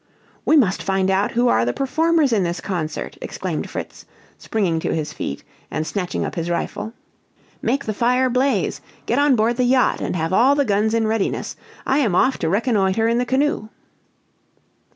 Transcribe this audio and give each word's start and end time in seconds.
"We 0.45 0.57
must 0.57 0.81
find 0.81 1.11
out 1.11 1.33
who 1.33 1.47
are 1.47 1.63
the 1.63 1.73
performers 1.73 2.33
in 2.33 2.41
this 2.41 2.59
concert!" 2.59 3.19
exclaimed 3.21 3.69
Fritz, 3.69 4.03
springing 4.39 4.79
to 4.79 4.95
his 4.95 5.13
feet 5.13 5.43
and 5.69 5.85
snatching 5.85 6.25
up 6.25 6.33
his 6.33 6.49
rifle. 6.49 6.93
"Make 7.61 7.85
the 7.85 7.93
fire 7.93 8.27
blaze; 8.27 8.81
get 9.05 9.19
on 9.19 9.35
board 9.35 9.57
the 9.57 9.63
yacht, 9.63 10.01
and 10.01 10.15
have 10.15 10.33
all 10.33 10.55
the 10.55 10.65
guns 10.65 10.95
in 10.95 11.05
readiness. 11.05 11.55
I 11.85 11.99
am 11.99 12.15
off 12.15 12.39
to 12.39 12.49
reconnoiter 12.49 13.07
in 13.07 13.19
the 13.19 13.27
canoe." 13.27 13.69